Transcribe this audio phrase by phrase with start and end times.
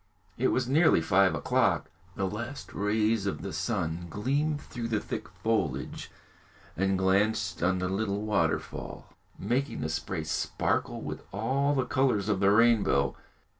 [0.35, 1.91] It was nearly five o'clock.
[2.15, 6.09] The last rays of the sun gleamed through the thick foliage
[6.75, 12.39] and glanced on the little waterfall, making the spray sparkle with all the colours of
[12.39, 13.15] the rainbow.